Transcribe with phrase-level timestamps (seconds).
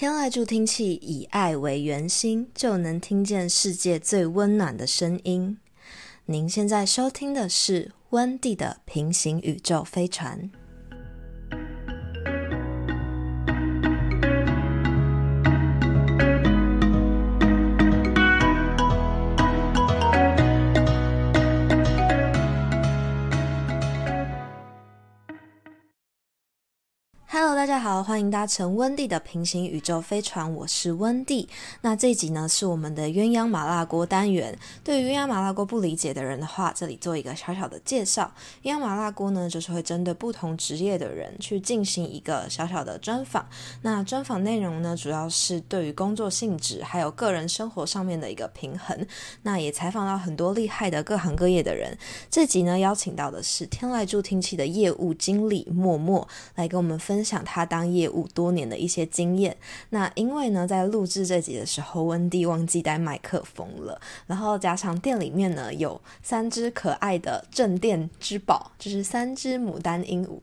[0.00, 5.58] 天籁助听器以爱为圆心，就能听见世界最温暖的声音。
[6.24, 10.50] 您现在收听的是温蒂的平行宇宙飞船。
[27.80, 31.48] 好，欢迎搭乘温蒂的平行宇宙飞船，我是温蒂。
[31.80, 34.58] 那这一集呢是我们的鸳鸯麻辣锅单元。
[34.84, 38.30] 对于鸳鸯麻辣锅不理解的人的话，这里做一个小小的介绍。
[38.64, 43.48] 鸳鸯麻辣锅呢，就是会针对不同职业的人去进行一个小小的专访。
[43.80, 49.06] 那专访内容呢，主要是对于工作性质还有个人生活上面的一个平衡。
[49.40, 51.96] 那也采访到很多厉害的各行各业的人。
[52.30, 57.20] 这集呢，邀请到的是天籁助听器的业务经理默默来跟我们分。
[57.20, 59.56] 分享他当业务多年的一些经验。
[59.90, 70.40] 那因为呢，在录制这集的时候，温蒂忘记带麦克风了，然后加上店里面呢有三只可爱的镇店之宝，就是三只牡丹鹦鹉，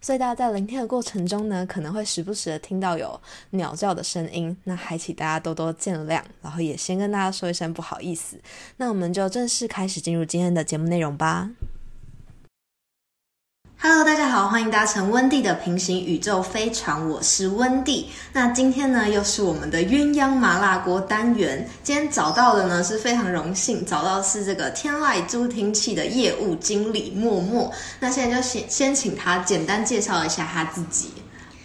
[0.00, 6.22] 所以大家在聆听的过程中呢，可能会时不时的听到有鸟叫的声音，那还请大家多多见谅。
[6.40, 8.38] 然后也先跟大家说一声不好意思。
[8.78, 11.50] 那我们就正式开始进入今天的节目内容吧。
[13.82, 18.10] Hello，大家好，欢迎搭乘温蒂的平行宇宙飞船，我是温蒂。
[18.34, 21.66] 那今天呢，又是我们的鸳鸯麻辣锅单元。
[21.82, 27.72] 今天找到的呢，是非常荣幸找到是这个天籁助听器的业务经理默默。
[28.00, 31.14] 那现在就先先请他简单介绍一下他自己，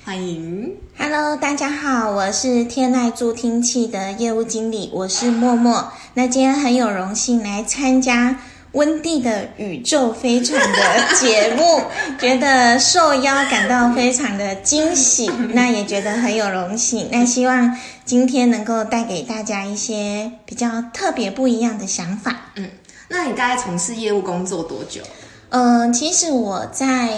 [0.05, 0.73] 欢迎。
[0.97, 5.91] Hello，大家好，我是天籁助听器的业务经理，我是默默。
[6.13, 8.39] 那今天很有荣幸来参加。
[8.75, 11.81] 温蒂的宇宙飞船的节目，
[12.19, 17.07] 觉得受邀感到非常的惊喜，那也觉得很有荣幸。
[17.09, 22.51] 那希望今天能够带给大家一些比较特别不一样的想法。
[22.57, 22.69] 嗯，
[23.07, 25.01] 那你大概从事业务工作多久？
[25.49, 27.17] 嗯，其实我在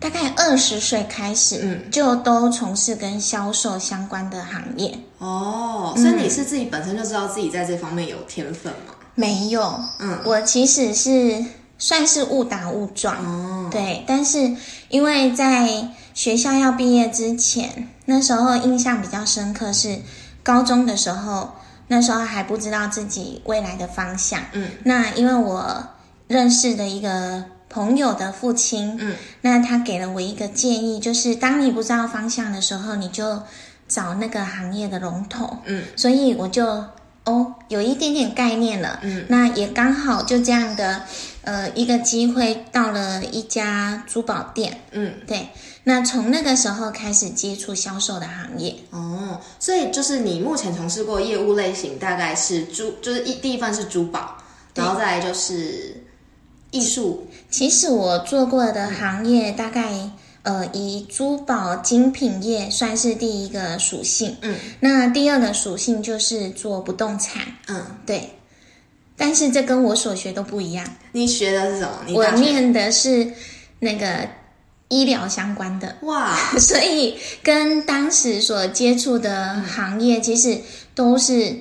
[0.00, 4.98] 大概二十岁开始，嗯，就都从事跟销售相关的行业。
[5.18, 8.94] 哦，所以你是自己本身就知道自己在这方面有天分吗？
[9.18, 11.44] 没有，嗯，我其实是
[11.76, 14.54] 算是误打误撞，哦，对，但是
[14.90, 19.98] 因为在学校要毕业之前，那时候印象比较深刻是
[20.44, 21.50] 高中的时候，
[21.88, 25.84] 那时候还不知道自己未来的方向，嗯，那因为我
[26.28, 33.42] 认识的一个朋友的父亲，嗯，那他给了我一个建议，就是当你不知道方向的时候，你就
[33.88, 36.84] 找那个行业的龙头，嗯，所以我就。
[37.28, 41.02] 哦，有一点点概念了，嗯，那也刚好就这样的，
[41.42, 45.48] 呃，一个机会到了一家珠宝店，嗯，对，
[45.84, 54.38] 那从那个时候开始接触销售的行业，哦，所以就是你目前从事过业务类型大概是珠，就是一第一份是珠宝，
[54.74, 56.02] 然后再来就是
[56.70, 60.10] 艺术，其实我做过的行业大概。
[60.48, 68.30] 呃，以珠宝精品业算是第一个属性，嗯，那第二个属性就是做不动产，嗯，对，
[69.14, 70.86] 但是这跟我所学都不一样。
[71.12, 71.98] 你学的是什么？
[72.14, 73.30] 我念的是
[73.80, 74.26] 那个
[74.88, 80.58] 医疗相关的，哇， 所以跟当时所接触的行业其实
[80.94, 81.58] 都是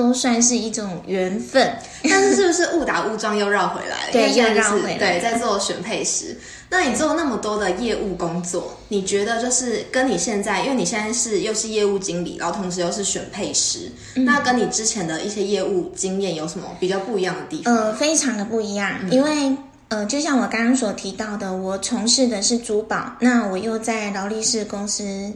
[0.00, 1.70] 都算是一种缘分，
[2.08, 4.08] 但是是不是误打误撞又绕回来？
[4.10, 6.34] 对，又绕回来，对，在做选配时。
[6.70, 17.74] 那你做那么多的业务工作，你觉得就是跟你现在，因为你现在是又是业务经理，然后同时又是选配师，那跟你之前的一些业务经验有什么比较不一样的地方？
[17.74, 19.54] 呃，非常的不一样，因为
[19.88, 25.30] 呃，就像我刚刚所提到的，我从事的是珠宝，那我又在劳力士公司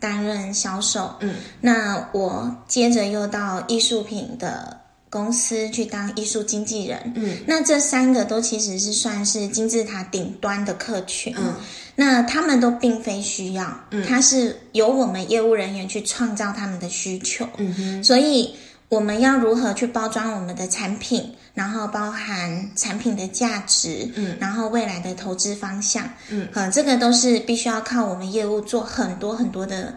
[0.00, 4.76] 担任销售，嗯，那我接着又到艺术品的。
[5.10, 11.54] 公司去当艺术经纪人，嗯，那这三个都其实是算是金字塔顶端的客群，嗯，
[11.96, 18.54] 那他们都并非需要，嗯，它是由我们业务人员去创造他们的需求，嗯哼，所以
[18.90, 29.94] 我们要如何去包装我们的产品，然后包含产品的价值，嗯，然后未来的投资方向，嗯，呃，这个都是必须要靠我们业务做很多很多的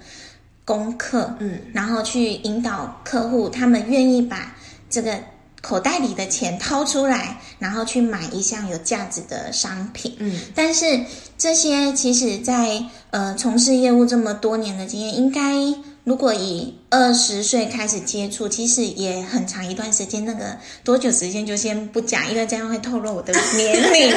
[0.66, 4.56] 功课，嗯，然后去引导客户，他们愿意把。
[4.94, 5.18] 这个
[5.62, 10.14] 口袋里的钱掏出来，然后去买一项有价值的商品。
[10.20, 11.00] 嗯，但是
[11.38, 15.54] 这些其实，在呃从事业务这么多年的经验，应该
[16.04, 20.26] 如果以二十岁开始接触，其实也很长一段时间。
[20.26, 24.14] 那个多久时间就先不讲，因为这样会透露我的年龄。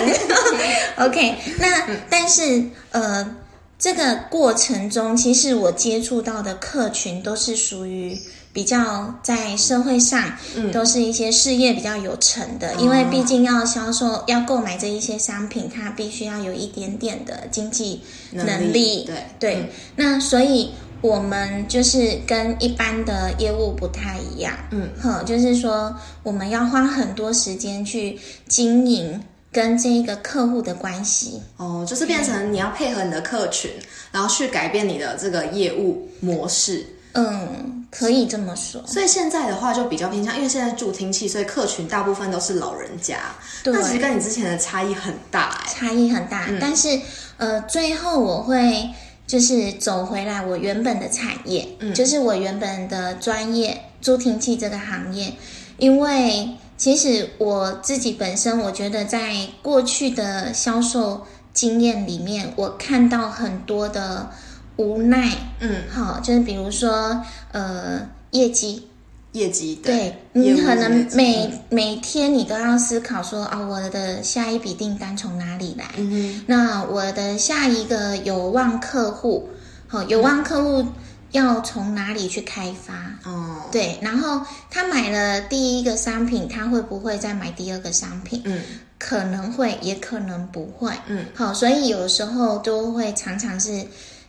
[0.98, 3.36] OK，那但是呃。
[3.76, 8.16] 这个过程中，其实我接触到的客群都是属于
[8.50, 19.70] 比较在社会上，嗯，都是一些事业比较有成的，因为毕竟要销售、要购买这一些商品，它必须要有一点点的经济能力，对对。
[19.96, 20.70] 那所以
[21.04, 28.18] 我们就是跟一般的业务不太一样，嗯，呵，就是说我们要花很多时间去
[28.48, 29.22] 经营。
[29.52, 33.70] 跟这一个客户的关系哦，就是变成你要配合你的客群，
[34.10, 36.84] 然后去改变你的这个业务模式。
[37.12, 38.82] 嗯，可以这么说。
[38.84, 43.18] 所以现在的话就比较偏向，因为现在助听器，所以客群大部分都是老人家。
[43.64, 46.48] 那其实跟你之前的差异很大，差异很大。
[46.60, 46.88] 但是
[47.36, 48.90] 呃，最后我会
[49.26, 55.32] 就是走回来我原本的产业，嗯就是我原本的专业助听器这个行业，
[55.78, 56.50] 因为。
[56.76, 59.32] 其实我自己本身，我觉得在
[59.62, 64.28] 过去的销售经验里面，我看到很多的
[64.76, 65.30] 无奈。
[65.60, 67.22] 嗯，好，就是比如说，
[67.52, 68.88] 呃，业绩，
[69.34, 75.84] 业绩，对你可能每每天你都要思考说啊，我的下一笔订单从哪里来？
[75.98, 79.48] 嗯那我的下一个有望客户，
[79.86, 80.86] 好，有望客户。
[81.32, 82.94] 要从哪里去开发？
[83.28, 84.40] 哦，对，然后
[84.70, 88.40] 他买了第一个商品，他会不会再买第二个商品？
[88.44, 88.62] 嗯，
[89.00, 90.92] 可能会，也可能不会。
[91.08, 93.84] 嗯，好，所以有时候都会常常是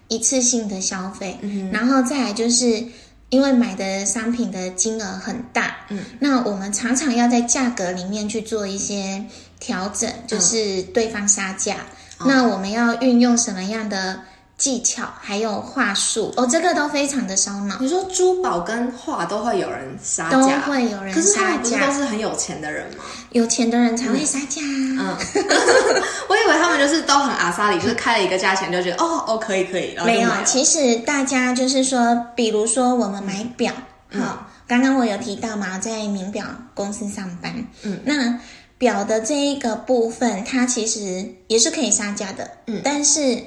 [0.08, 1.38] 一次性的消费。
[1.42, 2.84] 嗯，然后再来就是
[3.36, 9.26] 因为买的商品的金额很大，嗯，那我们常常要在价格里面去做一些
[9.60, 11.76] 调整，就是对方杀价，
[12.20, 14.22] 那我们要运用什么样的？
[14.58, 17.76] 技巧还有话术哦，这个都非常的烧脑。
[17.82, 23.04] 你说珠宝跟画都会有人杀价，都会有人杀价，不是都是很有钱的人吗？
[23.32, 24.62] 有钱的人才会杀价。
[24.64, 25.14] 嗯，
[26.30, 29.94] 我以为他们就是都很阿萨里，就是开了一个价钱就觉得哦哦可以可以。
[30.06, 33.74] 没有，其实大家就是说，比如说我们买表，
[34.14, 37.54] 好，刚刚我有提到嘛，在名表公司上班，
[37.84, 38.40] 嗯，那
[38.78, 43.44] 表的这一个部分，它其实也是可以杀价的，嗯，但是。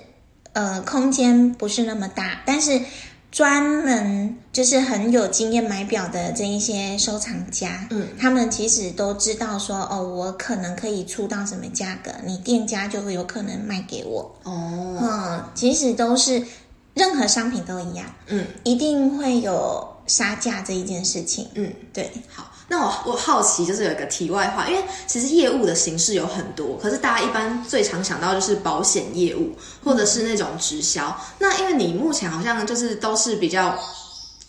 [0.58, 2.80] 呃，空间不是那么大，但是
[3.30, 14.34] 专门就是很有经验买表的这一些收藏家，嗯，他们其实都知道说，哦，我可能可以出到什么价格，你店家就会有可能卖给我。
[14.42, 16.42] 哦，嗯，其实都是
[16.94, 21.46] 任何商品都一样，嗯，一定会有杀价这一件事情。
[21.54, 22.50] 嗯，对，好。
[22.68, 31.18] 那我我好奇，就是有一个题外话，因为其实业务的形式有很多，可是大家一般最常想到就是保险业务，或者是那种直销。
[31.38, 33.78] 那因为你目前好像就是都是比较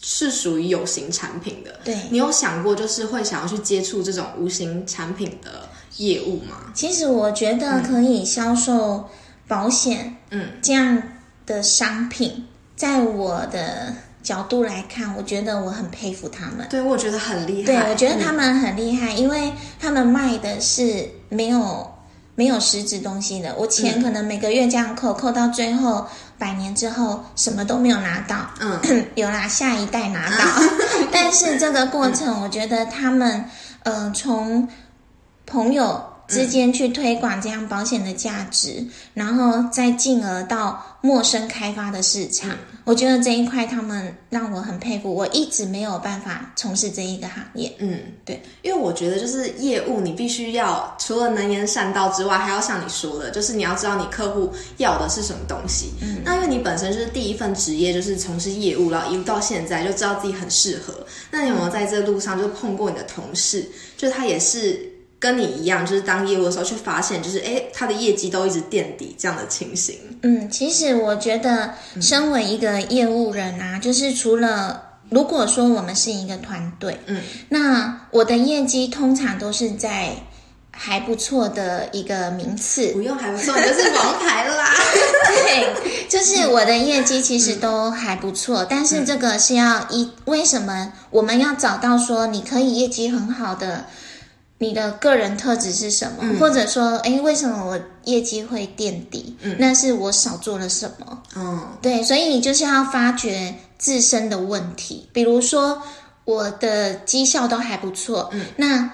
[0.01, 6.72] 是属于有形产品的，对你有想过就是会想要去接触这种无形产品的业务吗？
[6.74, 9.10] 其实我觉得可以销售
[9.48, 11.01] 保险，嗯，这样
[11.45, 12.45] 的商品，
[12.79, 13.93] 在我的。
[14.21, 16.67] 角度来看，我觉得我很佩服他们。
[16.69, 17.65] 对，我觉得很厉害。
[17.65, 21.89] 对，我觉得他们很厉害，因为他们卖的是没有
[22.35, 23.55] 没有实质东西的。
[23.57, 26.05] 我钱可能每个月这样扣，扣到最后
[26.37, 28.35] 百年之后什么都没有拿到。
[28.59, 28.77] 嗯，
[29.15, 30.45] 有啦，下一代拿到。
[31.11, 33.45] 但是这个过程，我觉得他们
[33.83, 34.67] 呃，从
[35.47, 40.85] 朋友之间去推广这样保险的价值，然后再进而到。
[41.01, 42.51] 陌生开发的市场，
[42.83, 45.15] 我觉得这一块他们让我很佩服。
[45.15, 47.74] 我一直没有办法从事这一个行业。
[47.77, 55.93] 嗯，对，因为我觉得就是业务，你必须要除了能言善道之外，还要像你说的，就是你要知道你客户要的是什么东西。
[56.01, 60.93] 嗯，那因为你本身就是第一份职业就是从事业务，然后一路到现在就知道自己很适合。
[61.31, 64.88] 那你有没有在这路上就碰过你的同事，就是他也是？
[65.19, 69.95] 跟你一样，就是当业务的时候，却发现就是哎，他的业绩都一直垫底这样的情形。
[70.21, 80.13] 嗯，其实我觉得，身为一个业务人啊，就是除了如果说我们是一个团队，嗯，那我的业绩通常都是在
[80.71, 84.73] 还不错的一个名次，不用还不错，就是王牌啦。
[85.27, 93.85] 对，就是我的业绩其实都还不错，但是这个是要一为什么我们要找到说你可以业绩很好的。
[94.62, 96.38] 你的个人特质是什么？
[96.38, 99.38] 或者说，哎，为什么我业绩会垫底？
[99.42, 101.24] 嗯，那是我少做了什么？
[101.38, 105.10] 嗯，对，所以你就是要发掘自身的问题。
[105.13, 105.82] 比如说，
[106.25, 108.92] 我的绩效都还不错，嗯，那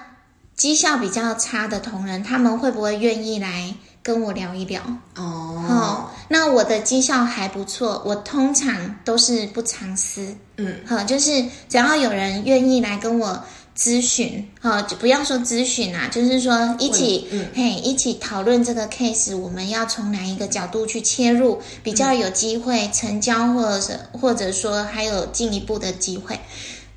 [0.54, 4.80] 绩效比较差的同仁，他们会不会愿意来跟我聊一聊？
[5.16, 13.42] 哦，好，那我的绩效还不错，我通常都是不藏私，嗯，好，就是只要有人愿意来跟我。
[13.76, 26.40] 咨询，哈，就不要说咨询啊，就是说一起，嘿，一起讨论这个 case，我们要从哪一个角度去切入，比较有机会成交，或者是或者说还有进一步的机会。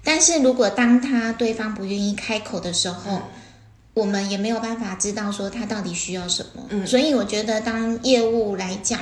[0.06, 3.24] 但是如果当他对方不愿意开口的时候，
[3.94, 6.64] 我们也没有办法知道说他到底需要什么。
[6.70, 9.02] 嗯，所以我觉得当业务来讲，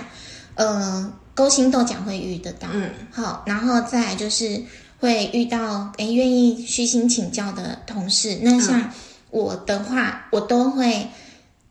[0.55, 4.63] 呃，勾心斗角会遇得到，嗯，好，然后再来就是。
[4.99, 8.91] 会遇到诶愿意虚心请教的同事，那像
[9.29, 11.07] 我的话，我都会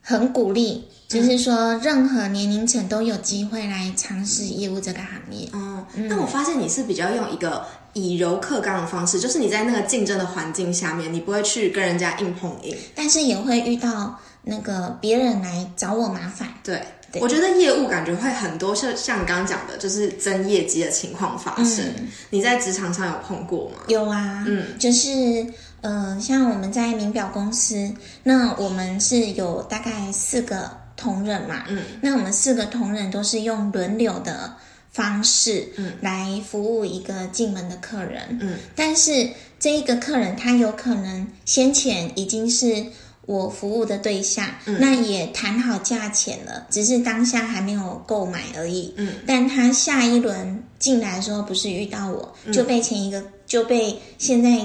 [0.01, 5.49] 很鼓励，就是说任何年龄层都有机会来尝试业务这个行业。
[5.53, 7.65] 哦，那我发现你是比较用一个
[7.95, 16.49] 以柔克刚的方式，就是你在那个竞争的环境下面，你不会去跟人家硬碰硬，但是也会遇到那个别人来找我麻烦。
[16.63, 16.81] 对。
[17.15, 21.83] 我觉得业务感觉会很多，像像你刚刚讲的，就是争业绩的情况发生。
[22.29, 23.77] 你在职场上有碰过吗？
[23.89, 25.47] 有啊，嗯，就是
[25.81, 27.91] 呃，像我们在名表公司，
[28.23, 34.55] 那我们是有大概四个同仁嘛，嗯，那我们四个同仁都是用轮流的
[34.91, 42.85] 方式，嗯，来服务一个进门的客人，嗯，但是这一个客人他有可能先前已经是。
[43.27, 44.47] 我服务的对象，
[44.79, 48.95] 那也谈好价钱了，只是当下还没有购买而已。
[48.97, 54.65] 嗯，但他下一轮进来的时候，不是遇到我，就被前一个就被现在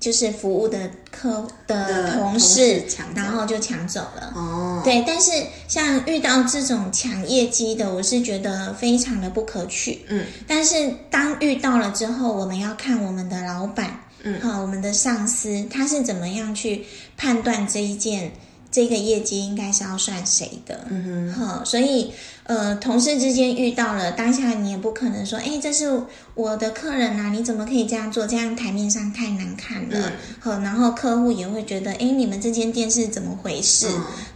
[0.00, 4.32] 就是服务的客的同事抢，然后就抢走了。
[4.34, 5.30] 哦，对，但是
[5.68, 10.02] 像遇到这种抢业绩的，我是觉得非常的不可取。
[10.08, 14.00] 嗯，但是当遇到了之后，我们要看我们的老板。
[14.26, 16.84] 嗯，好，我们的上司他是怎么样去
[17.16, 18.32] 判断这一件
[18.72, 20.84] 这个业绩应该是要算谁的？
[20.90, 26.02] 嗯哼，好，所以呃，同事之间遇到了当下，你也不可能说，哎，这是
[26.34, 28.26] 我的客人呐，你怎么可以这样做？
[28.26, 30.12] 这样台面上太难看了。
[30.40, 33.86] 好，然后客户也会觉得，哎，你们这间店是怎么回事？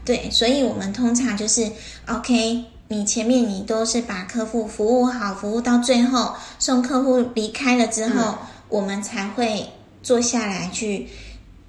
[0.04, 1.68] 对，所以我们通常就是
[2.06, 9.66] OK，你前面你都是把客户服务好，服务到最后送客户离开了之后，我们才会。
[10.02, 11.06] 坐下来去，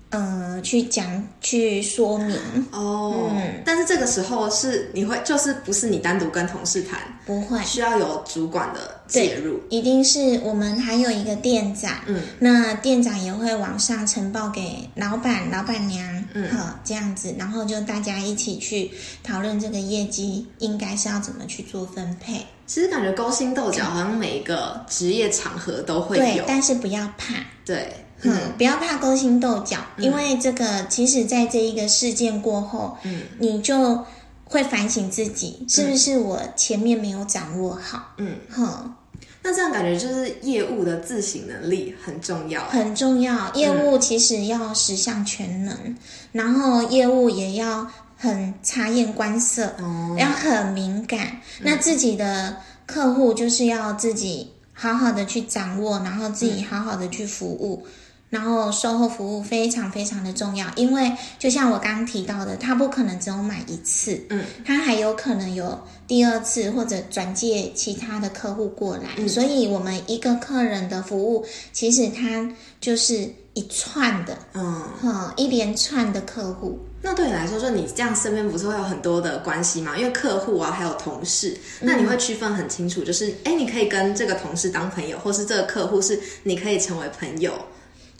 [0.10, 2.38] 呃，去讲去说明。
[2.72, 3.30] 哦。
[3.34, 7.62] 嗯，但是这个时候是你会就是不是你单独跟同事谈，不会。
[7.64, 18.92] 需要有主管的介入，一定是我们还有一个店长，嗯，那店长也会往上呈报给老板、老板娘，嗯，好这样子，然后就大家一起去
[19.24, 22.46] 讨论这个业绩应该是要怎么去做分配。
[22.68, 27.36] 其实感觉勾心斗角好像每一个职业场合都会有，但是不要怕，
[27.66, 27.94] 对。
[28.24, 34.06] 嗯，不要怕勾心斗角，因为这个其实，在这一个事件过后，嗯，你就
[34.46, 38.14] 会反省自己，是不是我前面没有掌握好？
[38.18, 38.94] 嗯，哼，
[39.42, 43.52] 那这样感觉就是业务的自省能力很重要，很重要。
[43.56, 45.96] 业务其实要十项全能，
[46.32, 47.88] 然后业务也要
[48.18, 51.42] 很察言观色，哦，要很敏感。
[51.62, 57.88] 那自己的客户就是要自己好好的去掌握，然后自己好好的去服务。
[58.32, 76.80] 然后售后服务非常非常的重要，因为就像我刚刚提到的，他不可能只有买一次，嗯，他还有可能有第二次或者转介其他的客户过来，所以我们一个客人的服务其实他就是一串的，嗯，哈，一连串的客户。
[77.02, 79.98] 那对你来说，就你这样身边不是会有很多的关系吗？
[79.98, 87.54] 因为客户啊，还有同事，那你会区分很清楚，就是哎，你可以跟这个同事当朋友，或是这个客户是你可以成为朋友。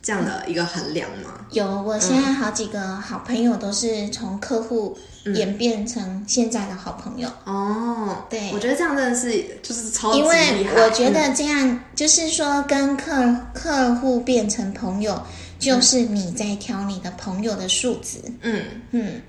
[0.02, 1.46] 这样的一个衡量吗？
[1.52, 4.98] 有，我现在好几个好朋友都是从客户
[5.36, 7.30] 演变成现在的好朋友。
[7.46, 13.14] 哦，对，我觉得这样真的是就是超级因为我觉得这样就是说，跟客
[13.54, 15.22] 客户变成朋友，
[15.60, 18.18] 就是你在挑你的朋友的数值。
[18.42, 19.22] 嗯嗯，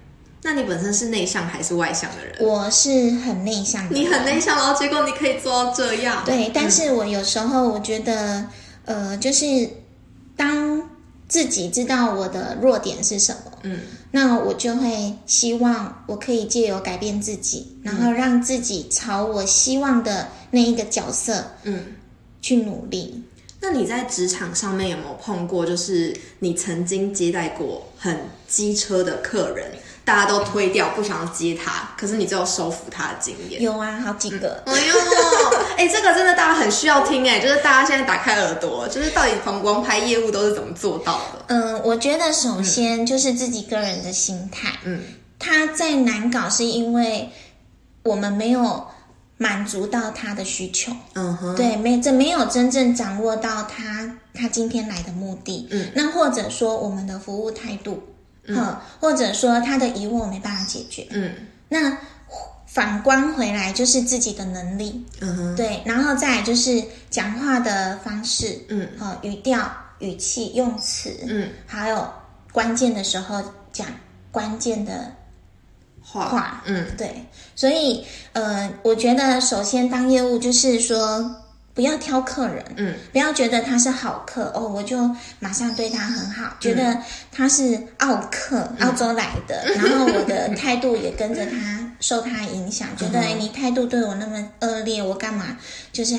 [0.43, 2.37] 那你本身是内向还是外向的人？
[2.41, 3.95] 我是很内向的。
[3.95, 6.23] 你很内向，然后结果你可以做到这样。
[6.25, 8.47] 对，但是我有时候我觉得，
[8.87, 9.69] 呃，就是。
[10.37, 10.91] 当
[11.29, 21.95] 自己知道我的弱点是什么，嗯，那我就会希望我可以借由改变自己，然后让自己朝我希望的那一个角色，嗯，
[22.41, 23.23] 去努力。
[23.61, 29.71] 那你在职场上面有没有碰过，就是你曾经接待过很机车的客人？
[30.05, 34.63] 大家都推掉，不想要接他，可是你只有收服他的经验有啊，好几个。
[34.67, 34.95] 哎呦，
[35.79, 41.45] 哎，这个真的大家很需要听哎，就是大家现在打开耳朵，就是到底从王牌业务都是怎么做到的？
[41.49, 44.73] 嗯，我觉得首先就是自己个人的心态。
[44.85, 45.03] 嗯，
[45.39, 47.31] 他在难搞是因为
[48.03, 48.87] 我们没有。
[49.39, 50.93] 满足到他的需求。
[51.15, 55.67] 嗯哼，对，没这没有真正掌握到他他今天来的目的。
[55.73, 58.01] 嗯，那或者说我们的服务态度，
[58.47, 61.07] 嗯，或者说他的疑问我没办法解决。
[61.11, 61.33] 嗯，
[61.69, 61.97] 那
[62.67, 65.05] 反观回来就是自己的能力。
[65.21, 72.09] 嗯哼，对，然后再来就是讲话的方式，嗯，呃，语调、语气、用词，嗯，还有
[72.51, 73.87] 关键的时候讲
[74.31, 75.13] 关键的
[76.01, 81.37] 话，话，嗯，对，所以呃，我觉得首先当业务就是说
[81.75, 86.57] 不要挑客人，嗯，不要觉得他是好客哦，我就马上对他很好，嗯。
[86.61, 86.97] 觉得
[87.31, 95.57] 他是澳客，澳洲来的， 然后我的态度也跟着他受他影响，觉得你态度对我那么恶劣，我干嘛？
[95.93, 96.19] 就是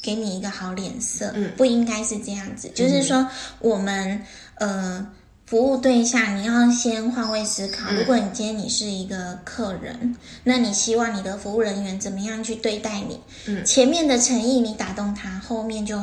[0.00, 1.30] 给你一个好脸色？
[1.34, 1.52] 嗯。
[1.56, 3.28] 不应该是这样子，就是说
[3.60, 4.22] 我们
[4.56, 5.06] 呃。
[5.46, 7.92] 服务对象，你要先换位思考。
[7.92, 13.20] 如果你今天你是一个客人，那你希望你的服务人员怎么样去对待你？
[13.46, 13.64] 嗯。
[13.64, 15.96] 前面的诚意你打动他，后面就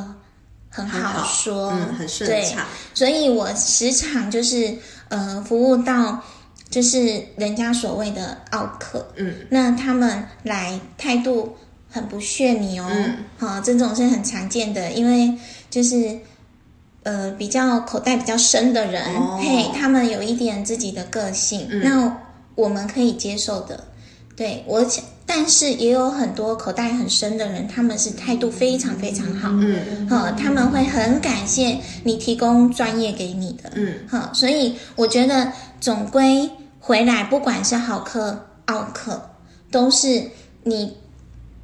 [0.69, 4.77] 很很好说，嗯，很顺对，畅，所以我时常就是
[5.09, 6.23] 呃服务到
[6.69, 11.53] 就是人家所谓的奥客，嗯，那他们来态度
[11.91, 13.17] 很不屑你哦，嗯。
[13.38, 15.38] 好、这种是很常见的，因为
[15.69, 16.17] 就是。
[17.03, 19.39] 呃，比较口袋比较深的人，哦。
[19.41, 21.81] 嘿，他们有一点自己的个性，嗯。
[21.83, 22.17] 那
[22.55, 23.83] 我们可以接受的。
[24.36, 24.83] 对我，
[25.25, 33.93] 但是也有很多口袋很深的人，他们是态度非常非常好，嗯哈、他们会很感谢你提供专业给你的，嗯。
[34.10, 39.29] 哈、所以我觉得总归回来，不管是好客、奥客，
[39.69, 40.24] 都是
[40.63, 40.98] 你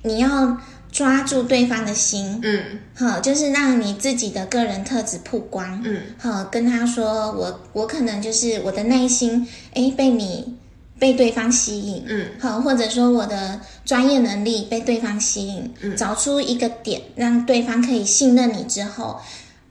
[0.03, 0.55] 你要
[0.91, 2.79] 抓住对方的心，嗯。
[2.95, 6.01] 好、就是让你自己的个人特质曝光，嗯。
[6.17, 10.57] 好，跟他说，我我可能就是我的内心，哎，被你
[10.97, 12.27] 被对方吸引，嗯。
[12.39, 15.95] 好，或者说我的专业能力被对方吸引，嗯。
[15.95, 19.19] 找出一个点，让对方可以信任你之后，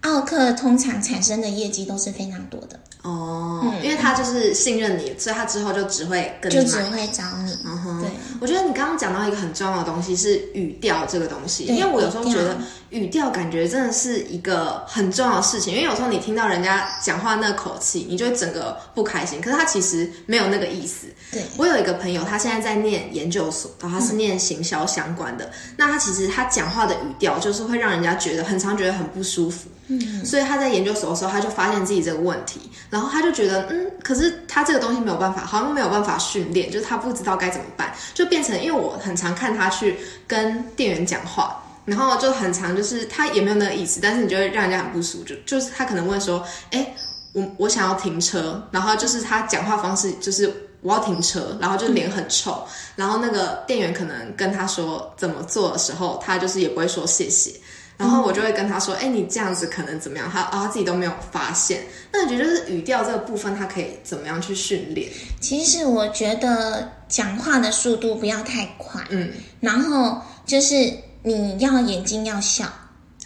[0.02, 6.76] 奥克通常产生的业绩都是非常多的，哦，因为他就是信任你，所以他之后就只会跟你就只。
[6.88, 7.56] 会找你。
[7.64, 8.10] 嗯哼，对，
[8.40, 12.56] 我觉得你刚刚讲到一个很重要的东西是语调这个东西，因为我有时候觉得
[12.90, 21.06] 语调感觉真的是一个很重要的事情，因为有时候你听到人家讲话那口气，你就会整个不开心，可是他其实没有那个意思。
[21.30, 25.50] 对，我有一个朋友，他现在在念研究所，然后他是念行销相关的。
[25.76, 29.68] 那他其实他讲话的语调就是会让人家觉得很常觉得很不舒服。
[29.90, 41.62] 嗯，所以他在研究所的时候，他就发现自己这个问题，然后他就觉得，嗯，可是他这个东西没有办法，好像没有办法训练，就是他不知道该怎么办，就变成，因为我很常看他去跟店员讲话。
[41.84, 45.24] 然后就很常，就是他也没有那个意思，但是你就会让人家很不舒服。
[45.24, 46.94] 就就是他可能问说，哎，
[47.32, 52.62] 我我想要停车，然后就是他讲话方式就是我要停车，然后就脸很臭，
[52.94, 57.52] 然后那个店员可能跟他说怎么做的时候，他就是也不会说谢谢，
[57.98, 60.30] 然后我就会跟他说，哎、你这样子可能怎么样？
[60.32, 61.82] 他啊他自己都没有发现。
[62.12, 65.10] 那你觉得就是语调这个部分，他可以怎么样去训练？
[65.40, 69.30] 其实我觉得讲话的速度不要太快，嗯
[69.60, 70.90] 然后就是
[71.22, 72.64] 你要眼睛要笑。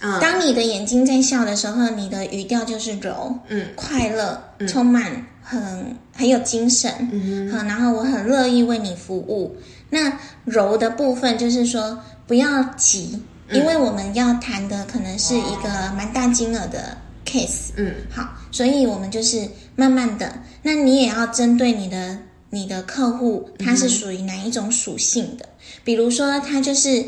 [0.01, 9.57] 嗯当你的眼睛在笑的时候，你的语调就是柔、嗯快乐、充满很很有精神，嗯好，然后我很乐意为你服务。
[9.91, 20.33] 那柔的部分就是说不要急，嗯因为我们要谈的可能是一个蛮大金额的 case，嗯好，所以我们就是慢慢的。
[20.63, 22.19] 那你也要针对你的
[22.51, 25.49] 你的客户，他是属于哪一种属性的？
[25.85, 27.05] 比如说他就是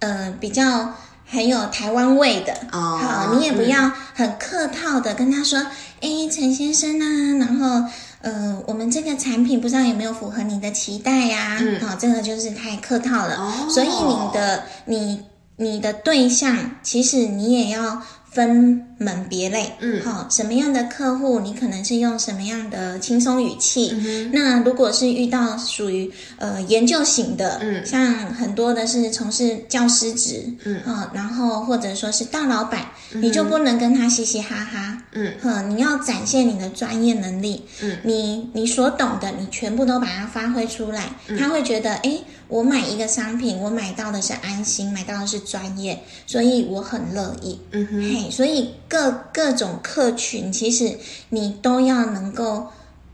[0.00, 0.92] 呃比较
[1.24, 5.58] 很有台湾味的，哦好，你也不要很客套的跟他说，
[6.00, 7.88] 哎、陈先生啊，然后。
[8.22, 13.36] 呃，我们这个产品不知道有没有符合你的期待呀、嗯好，这个就是太客套了。
[13.36, 15.22] 哦所以你的你
[15.56, 19.72] 你的对象，其实你也要分门别类。
[19.80, 20.02] 嗯。
[20.04, 23.90] 好、什么样的客户，你可能是用什么样的轻松语气。
[23.92, 27.84] 嗯那如果是遇到属于呃研究型的，嗯。
[27.84, 30.80] 像很多的是从事教师职，嗯。
[30.82, 35.32] 啊、然后或者说是大老板，你就不能跟他嘻嘻哈哈，嗯。
[35.42, 37.98] 呵，你要展现你的专业能力，嗯。
[38.02, 41.36] 你你所懂的，你全部都把它发挥出来，嗯。
[41.38, 47.58] 他会觉得，哎，我买一个商品，我买到的是安心，买到的是专业，所以我很乐意。
[47.72, 48.02] 嗯哼。
[48.02, 50.98] 嘿，所以各各种客群，其实
[51.30, 52.66] 你都要能够，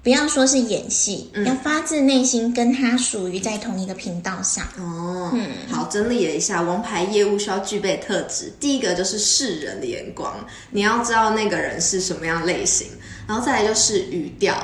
[0.03, 4.65] 不要说是演戏，嗯要发自内心跟他属于在同一个频道上。
[4.79, 8.53] 哦，嗯好，整理了一下，王牌业务需要具备特质。
[8.59, 10.35] 第一个就是世人的眼光，
[10.71, 12.89] 你要知道那个人是什么样类型，
[13.27, 14.57] 然后再来就是语调，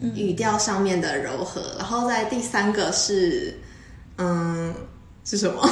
[0.00, 3.58] 嗯语调上面的柔和，然后再第三个是，
[4.18, 4.74] 嗯，
[5.24, 5.68] 是什么？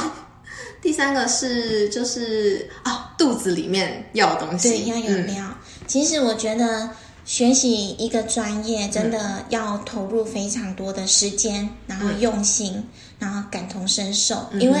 [0.81, 5.45] 第三个是就是啊，肚子里面要有东西，对，要有料。
[5.85, 6.89] 其实我觉得
[7.23, 12.83] 学习一个专业真的要投入非常多的时间，然后用心，
[13.19, 14.79] 然后感同身受，因为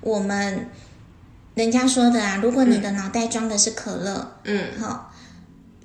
[0.00, 0.68] 我们
[1.54, 5.07] 人家说的啊，如果你的脑袋装的是可乐，嗯，好。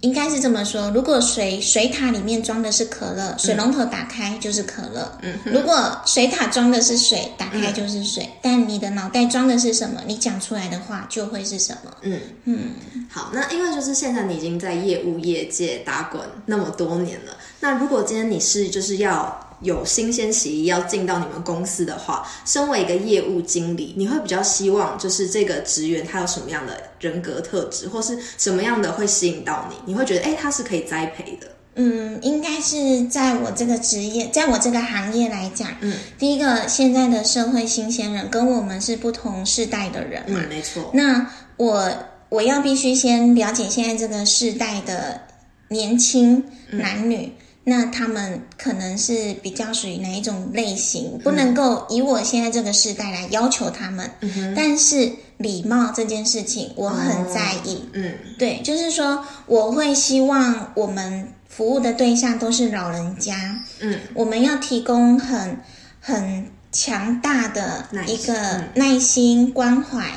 [0.03, 5.17] 应该是这么说：如果水水塔里面装的是可乐，水龙头打开就是可乐。
[5.21, 8.29] 嗯，如果水塔装的是水，打开就是水。
[8.41, 10.01] 但你的脑袋装的是什么？
[10.05, 11.91] 你讲出来的话就会是什么？
[12.01, 12.71] 嗯嗯。
[13.09, 19.39] 好，那因为就是现在你已经在业务业界打滚那么多年了，那如果今天你是就是要。
[19.63, 29.75] 有新鲜洗衣要进到你们公司的话，身为一个业务经理，你会比较希望就是这个职员他有什么样的人格特质，或是什么样的会吸引到你？
[29.85, 31.47] 你会觉得哎，他是可以栽培的。
[31.75, 40.91] 嗯，应该是在我这个职业，在我这个行业来讲，嗯，第一个现在的社会新鲜人跟我们是不同世代的人嘛，没错。
[40.93, 41.91] 那我
[42.29, 45.21] 我要必须先了解现在这个世代的
[45.69, 47.31] 年轻男女。
[47.65, 51.17] 那他们可能是比较属于哪一种类型？
[51.23, 54.09] 不能够以我现在这个时代来要求他们。
[54.55, 57.87] 但是礼貌这件事情，我很在意。
[57.93, 63.35] 嗯，对，就是说我会希望我们服务的对象都是老人家。
[63.79, 65.57] 嗯，我们要提供很
[66.01, 70.11] 很强大的一个耐心关怀，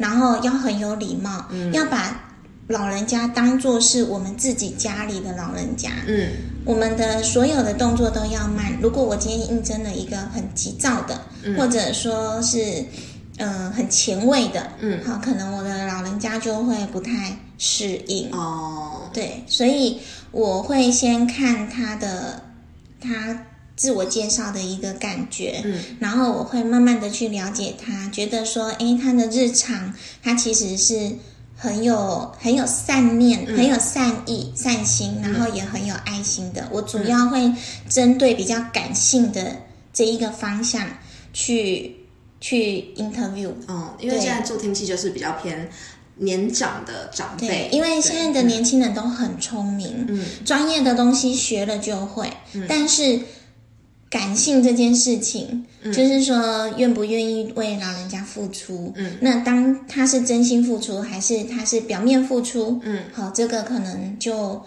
[0.00, 2.24] 然后要很有礼貌，要把。
[2.68, 6.28] 老人家当做是我们自己家里的老人家，嗯，
[6.66, 8.78] 我们的所有的动作都要慢。
[8.82, 11.18] 如果我今天应征了一个很急躁的，
[11.56, 12.84] 或者说是，
[13.38, 18.30] 嗯，很前卫的，嗯，好，可能我的老人家就会不太适应。
[18.32, 19.98] 哦，对，所以
[20.30, 22.42] 我会先看他的
[23.00, 31.12] 他自我介绍的一个感觉，嗯，然后我会慢慢的去了解他，觉得说，哎，他的日常他其实是。
[31.60, 36.68] 很有很有善念，很有善意、善心，然后也很有爱心的。
[36.70, 37.52] 我主要会
[37.88, 39.56] 针对比较感性的
[39.92, 40.86] 这一个方向
[41.32, 41.96] 去
[42.40, 43.50] 去 interview。
[43.66, 45.68] 哦，因为现在助听器就是比较偏
[46.14, 52.32] 年长的长辈，因为现在的年轻人都很聪明，嗯，专业的东西学了就会，
[52.68, 53.20] 但是。
[54.10, 58.92] 感性这件事情，就是说愿不愿意为老人家付出。
[58.96, 62.80] 嗯，那当他是真心付出，还是他是表面付出？
[62.84, 64.62] 嗯，好，这个可能就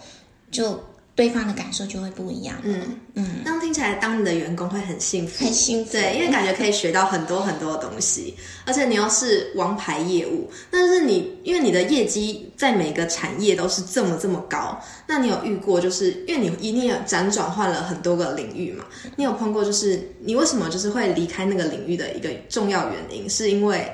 [0.50, 0.80] 就。
[1.14, 2.56] 对方的感受就会不一样。
[2.64, 2.82] 嗯
[3.16, 5.92] 嗯，那听起来当你的员工会很幸福，很幸福。
[5.92, 8.34] 对，因为感觉可以学到很多很多的东西，
[8.66, 18.86] 而且你又是王牌业务，但是你因为你的业绩在每个产业都是这么这么高，那你有遇过就是因为你一定有辗转换了很多个领域嘛？
[19.18, 23.92] 你有碰过就是你为什么就是会离开那个领域的一个重要原因，是因为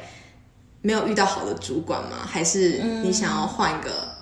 [0.81, 2.17] 没有遇到好的主管吗？
[2.25, 4.15] 还是你想要换一个？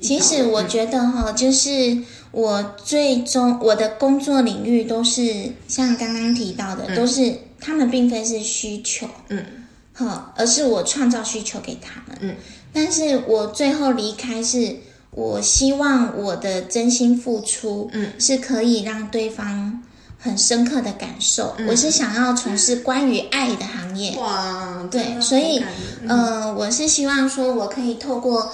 [0.00, 1.98] 其实我觉得哈，就是。
[2.32, 9.44] 我最终我的工作领域都是像刚刚提到的，都是他们并非是需求，嗯，
[9.92, 12.36] 好，而是我创造需求给他们，嗯，
[12.72, 14.76] 但是我最后离开是，
[15.10, 19.82] 我希望我的真心付出，嗯，是可以让对方
[20.16, 25.60] 很深刻的感受，我是想要从事关于爱的行业，哇，对，所以，
[26.06, 28.52] 呃，我是希望说我可以透过。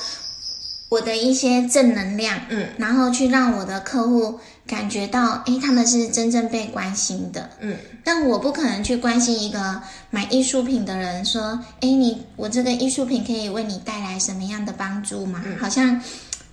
[0.89, 7.77] 我的一些正能量，嗯，然后去让我的客户感觉到，诶，他们是真正被关心的，嗯。
[8.05, 15.43] 但我不可能去关心一个买艺术品的人，说，诶，你我这个艺术品可以为你带来什么样的帮助吗？
[15.61, 16.01] 好像。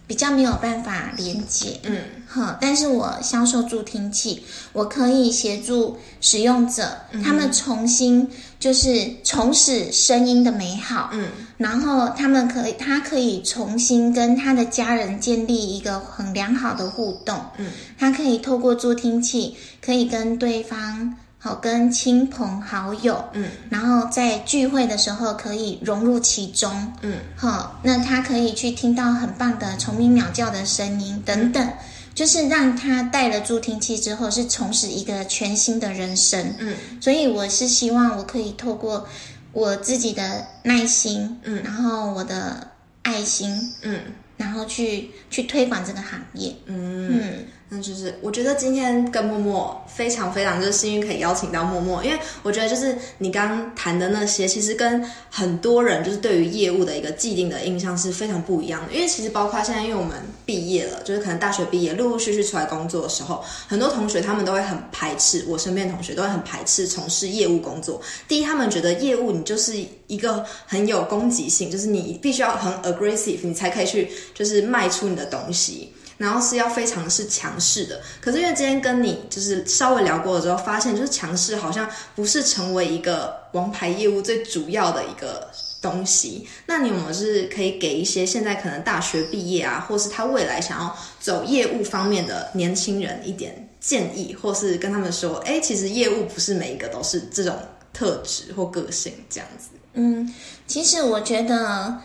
[0.06, 4.44] 比较没有办法连接，嗯，好，但是我销售助听器，
[4.74, 8.30] 我可以协助使用者，他们重新
[8.64, 21.14] 就是重拾声音的美好，嗯，然后他们可以，他可以重新跟他的家人建立一个很良好的互动，嗯，他可以透过助听器，可以跟对方。
[21.38, 26.72] 好，跟亲朋好友，嗯，然后在聚会的时候可以融入其中，
[27.02, 31.68] 嗯，好，那他可以去听到很棒的虫鸣鸟叫的声音等等，
[32.16, 39.08] 就是让他带了助听器之后是重拾一个全新的人生，嗯，所以我是希望我可以透过
[39.52, 42.72] 我自己的耐心，嗯，然后我的
[43.04, 44.00] 爱心，嗯。
[44.36, 46.54] 然后去去推广这个行业。
[46.66, 47.46] 嗯。
[47.70, 58.94] 那就是我觉得今天跟默默非常非常就是幸运可以邀请到默默，因为我觉得就是你刚刚谈的那些，其实跟很多人就是对于业务的一个既定的印象是非常不一样的。
[58.94, 68.00] 因为其实包括现在，因为我们毕业了，就是可能大学毕业，陆陆续续出来工作的时候，很多同学他们都会很排斥，我身边同学都会很排斥从事业务工作。
[68.28, 69.74] 第一，他们觉得业务你就是
[70.06, 75.92] 一个很有攻击性，就是你必须要很 aggressive，你才可以去就是卖出你的东西。
[76.24, 85.50] 然后是要非常是强势的，可是因为今天跟你就是稍微聊过了之后，发现就是强势好像不是成为一个王牌业务最主要的一个
[85.82, 86.48] 东西。
[86.66, 97.54] 那你有没有是可以给一些现在可能大学毕业啊，或是他未来想要走业务方面的年轻人一点建议，或是跟他们说，哎，其实业务不是每一个都是这种
[97.92, 99.72] 特质或个性这样子。
[99.96, 100.34] 嗯，
[100.68, 101.98] 其实我觉得。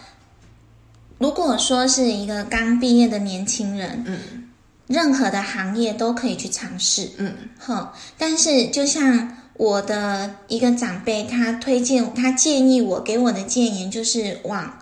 [1.19, 4.49] 如果说是一个刚毕业的年轻人，嗯，
[4.87, 7.89] 任何的行业都可以去尝试，嗯，哼。
[8.17, 14.79] 但是就像我的一个长辈，他推荐，他建议我给我的建言就是往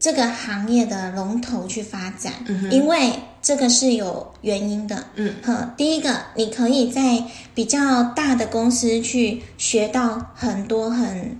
[0.00, 5.72] 这个行业的龙头去发展，嗯因为这个是有原因的，嗯，呵。
[5.76, 7.22] 第一个，你可以在
[7.54, 11.38] 比较大的公司去学到很多很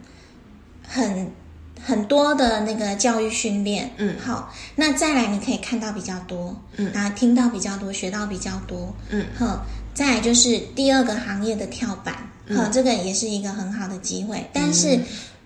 [0.87, 1.33] 很。
[1.85, 12.15] 很多的那个教育训练，嗯，好，那再来你可以看到比较多，嗯，然后听到比较多，学到比较多，嗯，好，再来就是第二个行业的跳板，
[12.57, 14.99] 好，这个也是一个很好的机会，但是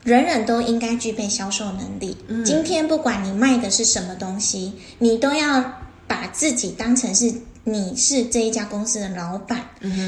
[0.05, 2.17] 人人都应该具备销售能力。
[2.45, 5.65] 今天不管你卖的是什么东西，你都要
[6.07, 7.35] 把自己当成是。
[7.69, 9.61] 你是这一家公司的老板，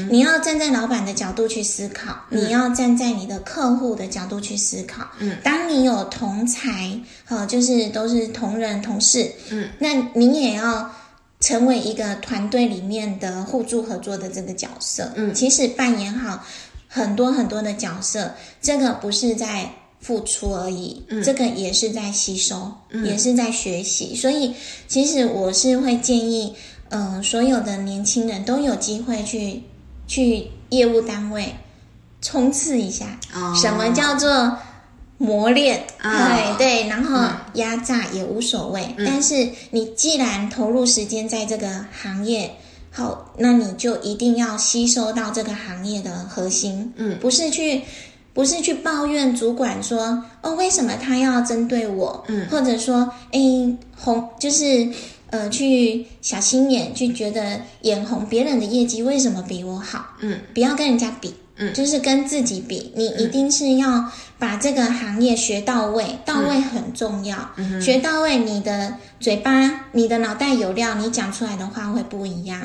[0.09, 5.05] 你要站在老板的角度去思考，你要站在你的客户的角度去思考。
[5.19, 10.89] 嗯，当你有同才，哈，就是都是同仁同事，嗯，那你也要
[11.41, 15.11] 成为一个团队里面的互助合作的这个角色。
[15.15, 16.41] 嗯，其实扮演好
[16.87, 19.69] 很多很多的角色，这个不是在
[19.99, 22.71] 付出而已，这个也是在吸收，
[23.03, 24.15] 也是在学习。
[24.15, 24.55] 所以，
[24.87, 26.55] 其实我是会建议。
[26.89, 29.61] 嗯，所有的年轻人都有机会去
[30.07, 31.53] 去业务单位
[32.21, 33.19] 冲刺一下。
[33.33, 34.57] 哦，什么叫做
[35.17, 35.85] 磨练？
[36.01, 38.95] 对对，然后压榨也无所谓。
[39.05, 42.51] 但是你既然投入时间在这个行业，
[42.91, 46.91] 好，那你就一定要吸收到这个行业的核心。
[46.95, 47.83] 嗯，不是去
[48.33, 52.23] 不是去抱怨主管说哦，为什么他要针对我？
[52.29, 53.39] 嗯，或者说哎
[53.95, 54.89] 红就是。
[55.31, 60.05] 呃，去小心眼，去觉得眼红别人的业绩为什么比我好？
[60.21, 62.91] 嗯，不要跟人家比，嗯，就是跟自己比。
[62.95, 67.51] 你一定是要把这个行业学到位，到位很重要。
[67.81, 72.59] 学到位，你的嘴巴、你的脑袋有料，你讲出来的话会不一样。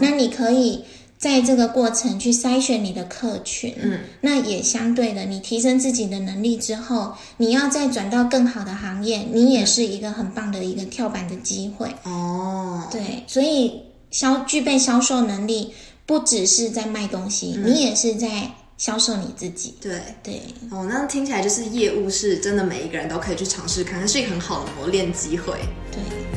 [0.00, 0.84] 那你可以。
[1.18, 12.86] 在这个过程去筛选你的客群，嗯，那也相对的，你提升自己的能力之后，你要再转到更好的行业，你也是一个很棒的一个跳板的机会哦。
[12.92, 15.74] 对，所以销具备销售能力，
[16.06, 19.74] 不只是在卖东西，你也是在销售你自己。
[19.80, 25.58] 对对哦，那听起来就是业务是真的，每一个人都可以去尝试看，是一个很好的磨练机会。
[25.90, 26.27] 对，好。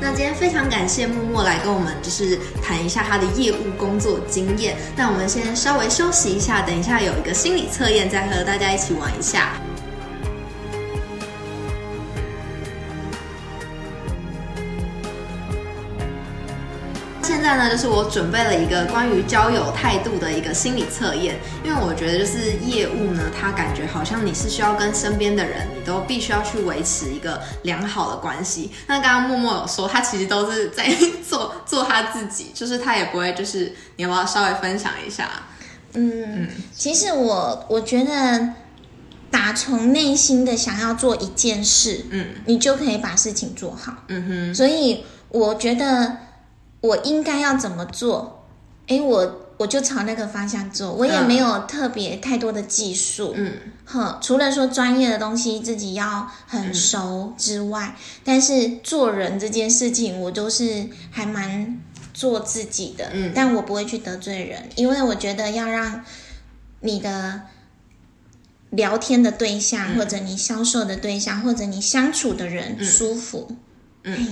[0.00, 4.76] 那今天非常感谢默默来跟我们，就是谈一下他的业务工作经验。
[4.96, 9.54] 那我们先稍微休息一下，等一下有一个心理测验，再和大家一起玩一下。
[17.38, 28.72] 现在呢，就是我准备了一个关于交友态度的一个心理测验，因为我觉得就是业务呢，它感觉好像你是需要跟身边的人，你都必须要去维持一个良好的关系。
[28.88, 30.92] 那刚刚默默有说，他其实都是在
[31.28, 35.30] 做做他自己，就是他也不会，就是你要不要稍微分享一下？
[35.92, 38.48] 嗯，其实我我觉得
[39.30, 43.92] 打从内心的想要做一件事，嗯，你就可以把事情做好。
[44.08, 46.16] 嗯哼，所以我觉得。
[46.80, 48.46] 我应该要怎么做？
[48.86, 50.92] 哎，我我就朝那个方向做。
[50.92, 53.52] 我也没有特别太多的技术，嗯，
[53.84, 61.78] 呵，除了说专业的东西自己要很熟之外，但是做人这件事情，我都是还蛮
[62.14, 66.02] 做自己的，嗯，但我不会去得罪人，因为我觉得要让
[66.80, 67.42] 你的
[68.70, 73.48] 聊天的对象，或者你销售的对象，或者你相处的人舒服。
[73.50, 73.56] 嗯，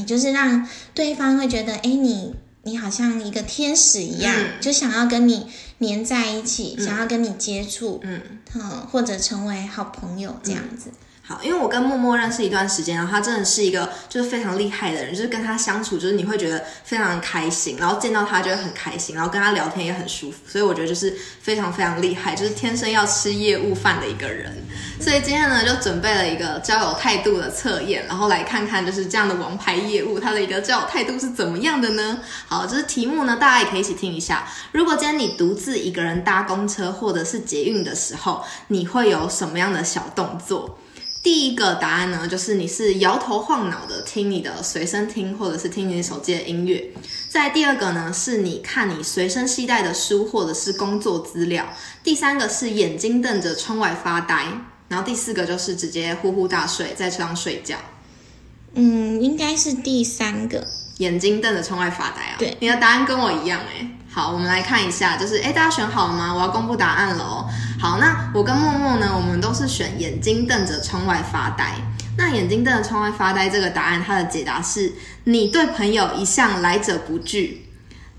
[0.07, 5.47] 就是让对方会觉得，哎，你你好像一个天使一样，就想要跟你
[5.79, 8.21] 黏在一起，想要跟你接触，嗯，
[8.91, 10.91] 或者成为好朋友这样子。
[11.29, 21.13] 好，因为我跟默默认识一段时间，然后他真的是一个就是非常厉害的人，就是跟他相处，就是你会觉得非常开心，然后见到他就会很开心，然后跟他聊天也很舒服，所以我觉得就是
[21.43, 24.55] 非常非常厉害，就是天生要吃业务饭的一个人。
[25.01, 32.21] 所以今天呢，就准备了一个交友态度的测验，然后来看看就是这样的王牌业务，他的一个交友态度是怎么样的呢？
[32.47, 34.47] 好，就是题目呢，大家也可以一起听一下。
[34.71, 40.79] 如果今天你独自一个人搭公车或者是捷运的时候，你会有什么样的小动作？
[41.27, 46.93] 第一个答案呢，就是你是摇头晃脑的听你的随身听，或者是听你手机的音乐。
[47.29, 51.67] 在第二个呢，是你看你随身携带的书或者是工作资料。
[52.05, 54.47] 第三个是眼睛瞪着窗外发呆，
[54.87, 57.75] 然后第四个就是直接呼呼大睡，在车上睡觉。
[58.75, 60.65] 嗯，应该是第三个，
[60.99, 62.37] 眼睛瞪着窗外发呆啊。
[62.39, 63.91] 对，你的答案跟我一样哎。
[64.09, 66.33] 好，我们来看一下，就是哎，大家选好了吗？
[66.33, 67.51] 我要公布答案了哦。
[67.79, 71.75] 好，那我跟默默呢，我们都是选眼睛瞪着窗外发呆。
[72.19, 74.93] 那眼睛瞪着窗外发呆这个答案，它的解答是：
[75.25, 77.67] 你对朋友一向来者不拒，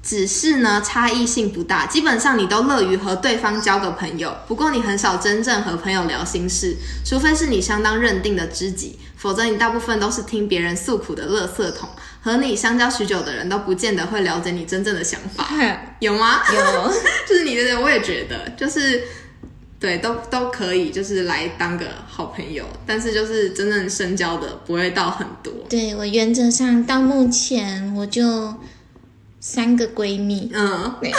[0.03, 4.37] 只是呢差异性不大，基本上你都乐于和对方交个朋友。
[4.47, 11.89] 不过你很少真正和朋友聊心事，除非是你相当认定的知己，否则你大部分都是听别人诉苦的垃圾桶。
[12.21, 15.47] 和你相交许久的人都不见得会了解你真正的想法，
[15.99, 16.41] 有吗？
[16.53, 16.93] 有，
[17.27, 19.01] 就是你的，我也觉得，就是
[19.79, 25.53] 对，都都可以，就是来当个好朋友，但是就是真正深交的不会到很多。
[25.69, 28.55] 对我原则上到目前我就
[29.39, 31.17] 三个闺蜜，嗯，但是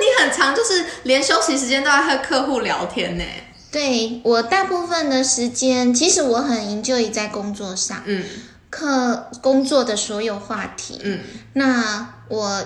[0.00, 3.24] 你很长，就是连休息时间都在和客户聊天呢。
[3.70, 8.24] 对我大部分的时间，其实我很营救在工作上，嗯。
[8.70, 11.20] 课工作的所有话题，嗯，
[11.54, 12.62] 那我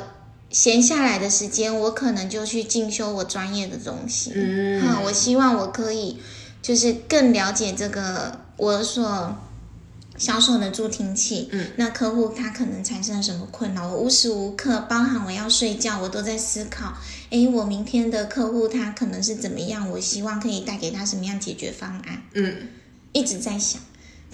[0.53, 6.19] 闲下来的时间，我可能就去进修我专业的东西，嗯，哈，我希望我可以
[6.61, 9.35] 就是更了解这个我所
[10.19, 16.93] 销售的助听器，嗯，那客户他可能产生了什么困扰，我无时无刻，包含我要睡觉，我都在思考，
[17.31, 22.69] 诶，我明天的客户他可能是怎么样，我希望可以带给他什么样解决方案，嗯，
[23.13, 23.81] 一直在想。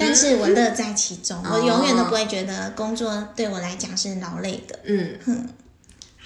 [0.01, 4.79] 但是我乐在其中，我永远都不会觉得工作对我来讲是劳累的。
[4.85, 5.19] 嗯。
[5.27, 5.49] 哼，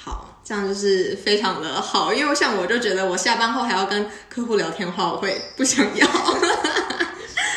[0.05, 6.07] 好，这样就是非常的好，因为像我就觉得我下班后还要跟客户聊天的话，我会不想要。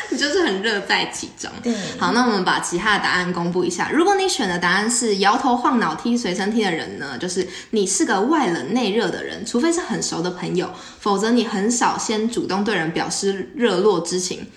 [0.09, 1.51] 你就是很乐在其中。
[1.61, 3.89] 对，好，那我们把其他的答案公布一下。
[3.91, 14.47] 如果你选的答案是摇头晃脑听随身听的人呢，就是你是个外冷内热的人，除非是很熟的朋友，否则你很少先主动对人表示热络之情。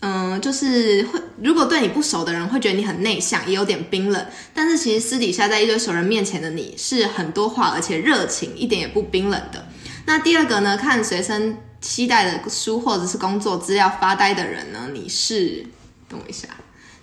[0.00, 4.26] 嗯，就是会，如果对你不熟的人会觉得你很内向，也有点冰冷。
[4.54, 9.66] 但是其实私底下在一堆熟人面前的你是很多话，而且热情，一点也不冰冷的。
[10.06, 15.66] 那第二个呢，看随身期待的书或者是工作资料发呆的人呢，你是，
[16.08, 16.48] 等我一下。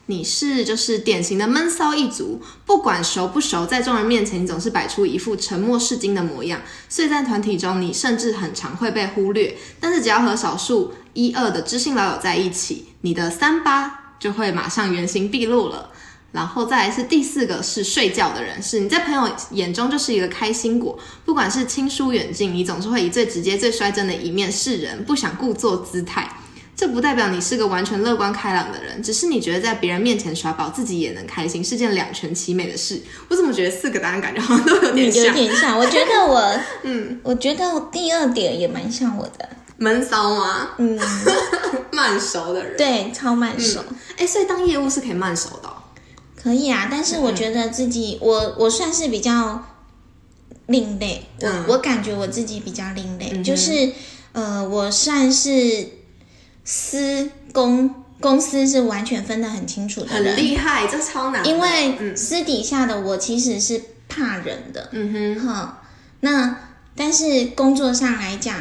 [0.07, 9.57] 你是就是典型的闷骚一族，不管熟不熟，在众人面前你总是摆出一副沉默是金的模样，所以在团体中你甚至很常会被忽略。
[9.79, 15.89] 但是只要和少数一二的知心老友在一起，你的三八就会马上原形毕露了。
[16.31, 26.29] 然后再来是第四个是睡觉的人，是你在朋友眼中就是一个开心果，不管是亲疏远近，你总是会以最直接、最率真的一面示人，不想故作姿态。
[26.75, 33.01] 这不代表你是个完全乐观开朗的人，只是你觉得在别人面前耍宝，自己也能开心，是件两全其美的事。
[33.29, 35.25] 我怎么觉得四个答案感觉好像都有点像？
[35.27, 35.79] 有点像。
[35.79, 39.47] 我觉得我， 嗯，我觉得第二点也蛮像我的。
[39.77, 40.69] 闷骚吗？
[40.77, 40.99] 嗯，
[41.91, 42.77] 慢熟的人。
[42.77, 43.83] 对，超慢熟。
[44.17, 45.69] 哎，所以当业务是可以慢熟的。
[46.35, 49.63] 可以啊，但是我觉得自己，我我算是比较
[50.67, 51.25] 另类。
[51.41, 53.91] 我我感觉我自己比较另类，就是
[54.33, 55.89] 呃，我算是。
[56.67, 61.45] 私公公司是完全分得很清楚的，很厉害，这超难。
[61.45, 65.83] 因为私底下的我其实是怕人的，嗯哼，哈。
[66.21, 66.57] 那
[66.95, 68.55] 但是工作上来讲，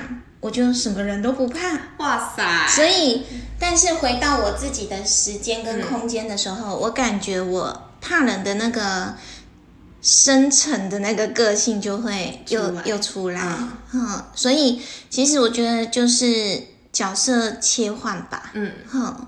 [0.44, 1.58] 我就什么人都不怕。
[1.96, 2.68] 哇塞！
[2.68, 3.24] 所以，
[3.58, 9.14] 但是回到我自己的时间跟空间的时候，我感觉我怕人的那个
[10.02, 13.40] 深沉的那个个性就会又又出来，
[13.94, 14.22] 嗯。
[14.34, 16.74] 所以，其实我觉得就是。
[16.94, 19.26] 角色切换吧，嗯，哼，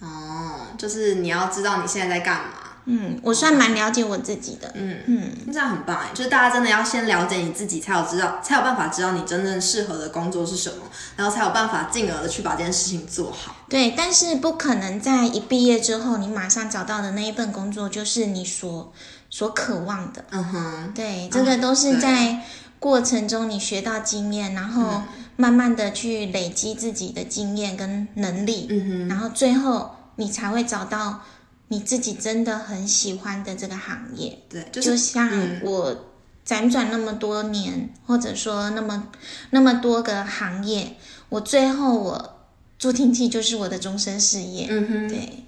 [0.00, 2.50] 哦，就是你要知道你现在在干嘛，
[2.86, 10.84] 嗯，我算蛮了解我自己的，嗯嗯，这样很棒哎，就是大家真的要先了解你自己，才有知道，才有办法知道你真正适合的工作是什么，
[11.16, 13.54] 然后才有办法进而的去把这件事情做好。
[13.68, 18.92] 对，但是不可能在一毕业之后，你马上找到的那一份工作就是你所
[19.28, 22.40] 所渴望的，嗯哼，对，这个都是在
[22.78, 25.02] 过程中你学到经验，然后。
[25.38, 31.20] 慢慢的去累积自己的经验跟能力，嗯哼，然后最后你才会找到
[31.68, 34.38] 你自己真的很喜欢的这个行业。
[34.48, 35.30] 对，就像
[35.62, 36.10] 我
[36.46, 39.08] 辗转那么多年，或者说那么
[39.50, 40.96] 那么多个行业，
[41.28, 42.38] 我最后我
[42.78, 44.66] 助听器就是我的终身事业。
[44.68, 45.42] 嗯哼，对。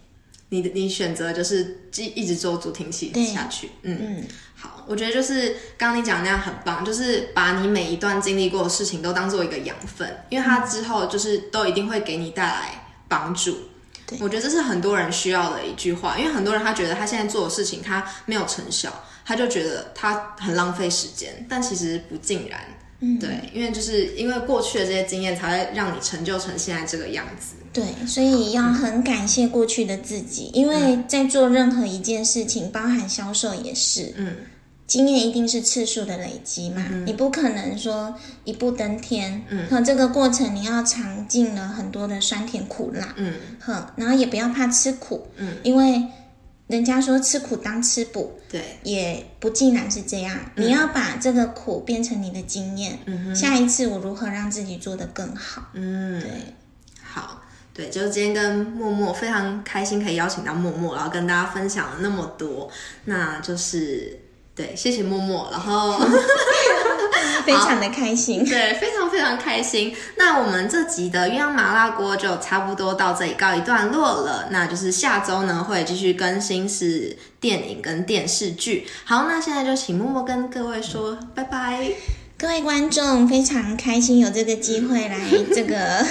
[0.51, 4.25] 你的你选择就是一一直做助听器下去，嗯，
[4.57, 13.59] 好，我觉得就是刚刚你讲那样很棒，就是把你每一段经历过的事情都当做一个养分，因为它之后就是都一定会给你带来帮助。
[14.21, 18.93] 我觉得这是很多人需要的一句话，因为很多人他觉得他现在做的事情他没有成效，
[19.25, 22.61] 他就觉得他很浪费时间，但其实不尽然。
[23.01, 27.55] 嗯，对，因为就是因为过去的这些经验，才会让你成就成现在这个样子。
[27.73, 34.35] 对，所以要很感谢过去的自己，因为在做任何一件事情，包含销售也是，嗯，
[34.89, 38.12] 经验一定是次数的累积嘛，你不可能说
[38.43, 46.09] 一步登天，嗯，和这个过程你要尝尽了很多的酸甜苦辣，嗯，呵，然后也不要怕吃苦，嗯，因为。
[46.68, 50.39] 人家说吃苦当吃补，对，也不尽然是这样。
[50.57, 55.70] 你要把这个苦变成你的经验，嗯下一次我如何让自己做得更好？
[55.72, 56.30] 嗯，对，
[57.03, 57.41] 好，
[57.72, 62.70] 对，就是今天跟默默非常开心，可以邀请到默默，然后跟大家分享了那么多，
[63.07, 64.20] 那就是。
[64.59, 66.01] 对，谢谢默默，然后
[67.47, 69.95] 非常的开心，对，非常非常开心。
[70.17, 74.49] 那我们这集的鸳鸯麻辣锅就差不多到这里告一段落了。
[74.51, 78.85] 那就是下周呢会继续更新是电影跟电视剧。
[79.05, 81.93] 好，那现在就请默默跟各位说拜拜。
[82.37, 85.19] 各位观众，非常开心有这个机会来
[85.55, 86.05] 这个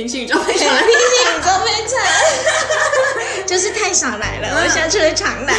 [0.00, 5.52] 平行宇宙飞船， 平行宇宙飞船， 就是太少来了，我下次会常来。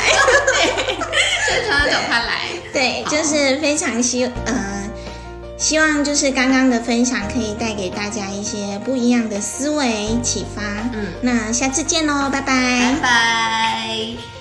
[0.48, 0.96] 对
[1.46, 2.42] 经常找他来，
[2.74, 4.90] 对，就是非常希呃，
[5.60, 10.64] 希望就是刚刚的分享可以带给大家一些不一样的思维启发。
[10.94, 14.41] 嗯，那下次见喽，拜拜，拜拜。